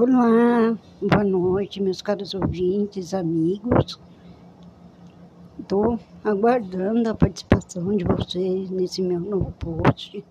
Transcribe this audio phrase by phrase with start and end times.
[0.00, 3.98] Olá, boa noite, meus caros ouvintes, amigos.
[5.58, 10.24] Estou aguardando a participação de vocês nesse meu novo post.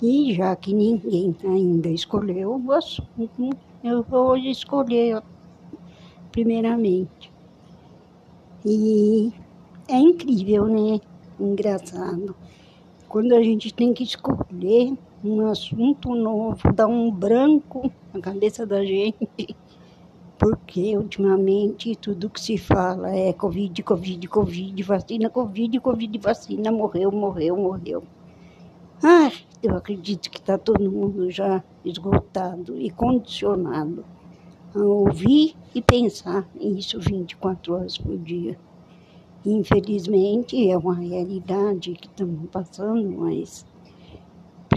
[0.00, 3.50] E já que ninguém ainda escolheu o assunto,
[3.84, 5.22] eu vou escolher
[6.32, 7.30] primeiramente.
[8.64, 9.34] E
[9.86, 10.98] é incrível, né?
[11.38, 12.34] Engraçado.
[13.06, 18.84] Quando a gente tem que escolher um assunto novo, dá um branco na cabeça da
[18.84, 19.54] gente,
[20.38, 27.12] porque ultimamente tudo que se fala é Covid, Covid, Covid, vacina, Covid, Covid, vacina, morreu,
[27.12, 28.02] morreu, morreu.
[29.02, 29.30] Ah,
[29.62, 34.04] eu acredito que está todo mundo já esgotado e condicionado
[34.74, 38.58] a ouvir e pensar isso 24 horas por dia.
[39.44, 43.66] Infelizmente, é uma realidade que estamos passando, mas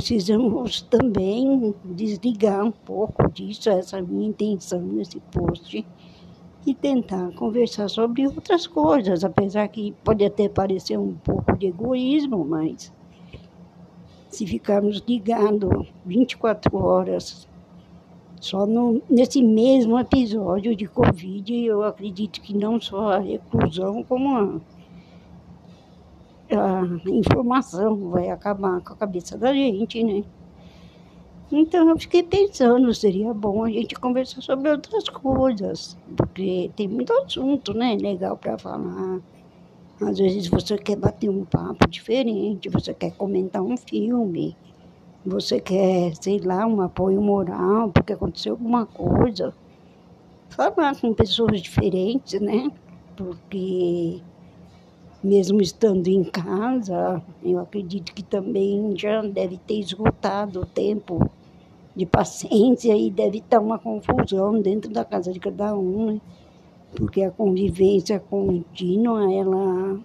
[0.04, 5.86] precisamos também desligar um pouco disso, essa é a minha intenção nesse post,
[6.68, 12.44] e tentar conversar sobre outras coisas, apesar que pode até parecer um pouco de egoísmo,
[12.44, 12.92] mas
[14.28, 17.48] se ficarmos ligados 24 horas
[18.42, 24.36] só no, nesse mesmo episódio de Covid, eu acredito que não só a reclusão, como
[24.36, 24.60] a
[26.54, 30.24] a informação vai acabar com a cabeça da gente, né?
[31.52, 37.14] Então eu fiquei pensando, seria bom a gente conversar sobre outras coisas, porque tem muito
[37.14, 39.22] assunto, né, legal para falar.
[40.02, 44.58] Às vezes você quer bater um papo diferente, você quer comentar um filme,
[45.26, 49.54] você quer, sei lá, um apoio moral, porque aconteceu alguma coisa.
[50.50, 52.72] Falar com pessoas diferentes, né?
[53.16, 54.22] Porque
[55.24, 61.30] mesmo estando em casa, eu acredito que também já deve ter esgotado o tempo
[61.96, 66.22] de paciência e deve estar uma confusão dentro da casa de cada um, né?
[66.96, 70.00] Porque a convivência contínua, ela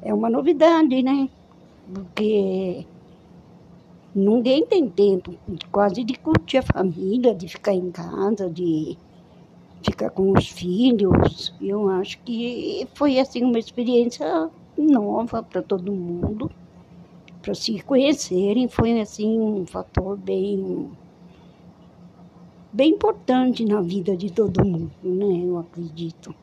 [0.00, 1.28] é uma novidade, né?
[1.92, 2.86] Porque
[4.14, 5.34] ninguém tem tempo
[5.70, 8.96] quase de curtir a família, de ficar em casa, de
[9.84, 11.54] ficar com os filhos.
[11.60, 16.50] Eu acho que foi assim uma experiência nova para todo mundo,
[17.42, 20.90] para se conhecerem, foi assim um fator bem
[22.72, 25.42] bem importante na vida de todo mundo, né?
[25.44, 26.34] Eu acredito.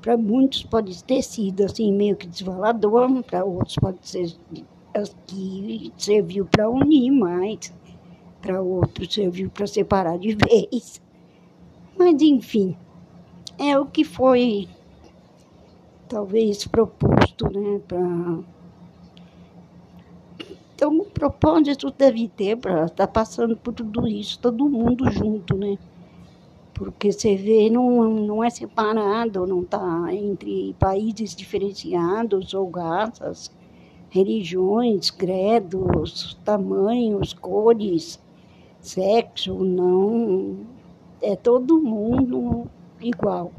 [0.00, 4.32] Para muitos pode ter sido assim meio que desvalador, para outros pode ser
[5.26, 7.74] que serviu para unir mais,
[8.40, 11.02] para outros serviu para separar de vez.
[11.98, 12.76] Mas, enfim,
[13.58, 14.68] é o que foi
[16.08, 17.80] talvez proposto, né?
[17.86, 17.98] Pra...
[20.74, 25.56] Então, o propósito deve ter para estar tá passando por tudo isso, todo mundo junto,
[25.56, 25.78] né?
[26.74, 33.50] Porque você vê, não, não é separado, não está entre países diferenciados ou raças,
[34.10, 38.20] religiões, credos, tamanhos, cores,
[38.82, 40.75] sexo, não
[41.20, 42.66] é todo mundo
[43.00, 43.52] igual.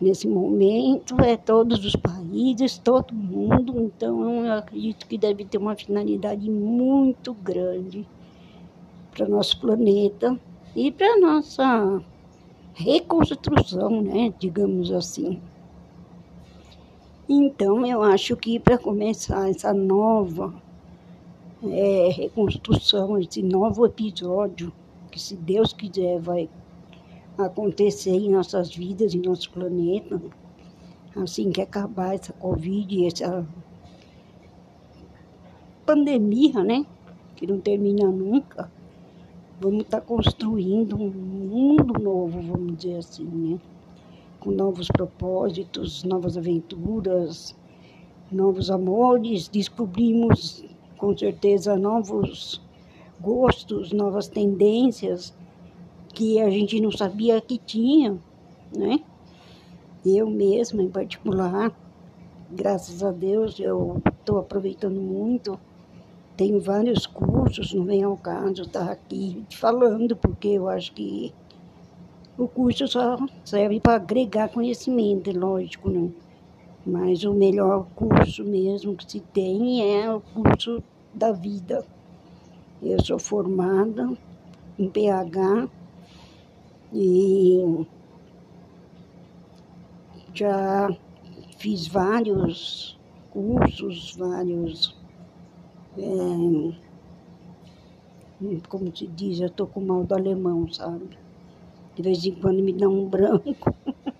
[0.00, 5.74] Nesse momento, é todos os países, todo mundo, então eu acredito que deve ter uma
[5.74, 8.06] finalidade muito grande
[9.10, 10.38] para nosso planeta
[10.74, 12.02] e para nossa
[12.74, 15.40] reconstrução, né, digamos assim.
[17.26, 20.54] Então, eu acho que para começar essa nova
[21.62, 24.70] é, reconstrução, esse novo episódio,
[25.16, 26.46] que se Deus quiser vai
[27.38, 30.20] acontecer em nossas vidas, em nosso planeta,
[31.16, 33.48] assim que acabar essa Covid, essa
[35.86, 36.84] pandemia, né?
[37.34, 38.70] Que não termina nunca.
[39.58, 43.58] Vamos estar tá construindo um mundo novo, vamos dizer assim, né?
[44.38, 47.56] Com novos propósitos, novas aventuras,
[48.30, 49.48] novos amores.
[49.48, 50.62] Descobrimos
[50.98, 52.60] com certeza novos
[53.20, 55.34] gostos, novas tendências
[56.14, 58.18] que a gente não sabia que tinha,
[58.74, 59.00] né?
[60.04, 61.72] Eu mesma, em particular,
[62.50, 65.58] graças a Deus, eu estou aproveitando muito.
[66.36, 71.34] Tenho vários cursos, não vem ao caso estar aqui falando, porque eu acho que
[72.38, 76.10] o curso só serve para agregar conhecimento, é lógico, né?
[76.84, 80.82] Mas o melhor curso mesmo que se tem é o curso
[81.12, 81.84] da vida.
[82.82, 84.16] Eu sou formada
[84.78, 85.68] em PH
[86.92, 87.86] e
[90.34, 90.88] já
[91.58, 92.98] fiz vários
[93.30, 94.94] cursos, vários
[95.98, 96.76] é,
[98.68, 101.18] como se diz, eu tô com mal do alemão, sabe?
[101.94, 103.74] De vez em quando me dá um branco.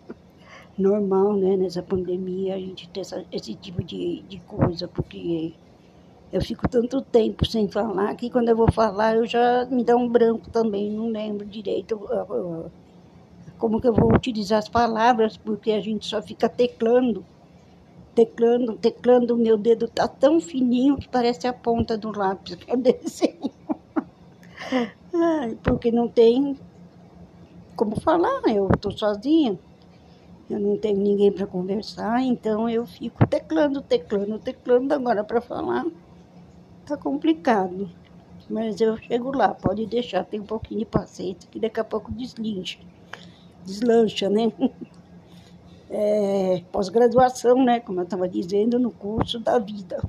[0.79, 1.57] Normal, né?
[1.57, 5.55] Nessa pandemia a gente ter essa, esse tipo de, de coisa, porque
[6.33, 9.97] eu fico tanto tempo sem falar que quando eu vou falar eu já me dá
[9.97, 11.99] um branco também, não lembro direito
[13.59, 17.25] como que eu vou utilizar as palavras, porque a gente só fica teclando,
[18.15, 22.71] teclando, teclando, o meu dedo tá tão fininho que parece a ponta do lápis que
[22.71, 23.51] eu desenho.
[25.63, 26.57] porque não tem
[27.75, 29.59] como falar, eu tô sozinha.
[30.49, 35.85] Eu não tenho ninguém para conversar, então eu fico teclando, teclando, teclando agora para falar.
[36.87, 37.91] Tá complicado.
[38.49, 42.13] Mas eu chego lá, pode deixar, tem um pouquinho de paciência, que daqui a pouco
[42.13, 42.79] deslincha
[43.67, 44.53] deslancha, né?
[45.89, 47.79] É, Pós-graduação, né?
[47.79, 50.03] Como eu estava dizendo, no curso da vida,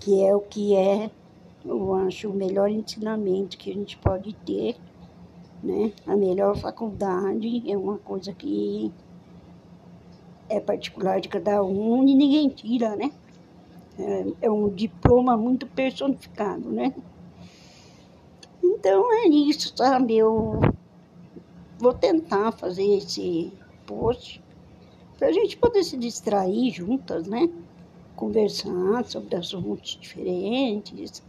[0.00, 1.10] que é o que é,
[1.62, 4.76] eu acho, o melhor ensinamento que a gente pode ter,
[5.62, 5.92] né?
[6.06, 8.90] A melhor faculdade é uma coisa que
[10.48, 13.12] é particular de cada um e ninguém tira, né?
[14.00, 16.94] É, é um diploma muito personificado, né?
[18.62, 20.16] Então é isso, sabe?
[20.16, 20.58] Eu
[21.78, 23.52] vou tentar fazer esse
[23.86, 24.42] post
[25.18, 27.50] para a gente poder se distrair juntas, né?
[28.16, 31.22] Conversar sobre assuntos diferentes,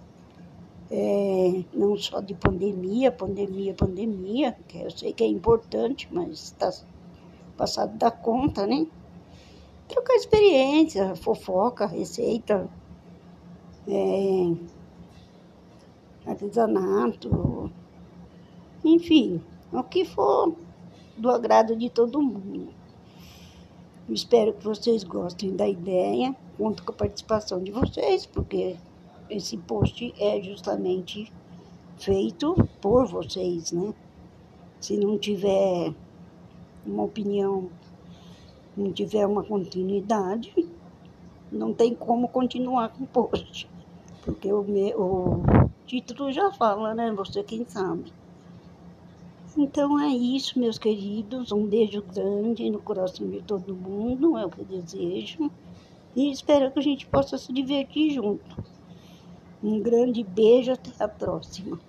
[0.89, 6.71] é, não só de pandemia, pandemia, pandemia, que eu sei que é importante, mas está
[7.57, 8.87] passado da conta, né?
[9.91, 12.69] Trocar experiência, fofoca, receita,
[13.85, 14.53] é,
[16.25, 17.69] artesanato,
[18.85, 20.55] enfim, o que for
[21.17, 22.73] do agrado de todo mundo.
[24.07, 26.33] Espero que vocês gostem da ideia.
[26.57, 28.77] Conto com a participação de vocês, porque
[29.29, 31.31] esse post é justamente
[31.97, 33.93] feito por vocês, né?
[34.79, 35.93] Se não tiver
[36.85, 37.69] uma opinião,
[38.75, 40.53] não tiver uma continuidade,
[41.51, 43.69] não tem como continuar com o post.
[44.23, 47.11] Porque o, meu, o título já fala, né?
[47.11, 48.13] Você quem sabe.
[49.57, 51.51] Então é isso, meus queridos.
[51.51, 55.51] Um beijo grande no coração de todo mundo, é o que eu desejo.
[56.15, 58.63] E espero que a gente possa se divertir junto.
[59.63, 61.79] Um grande beijo, até a próxima.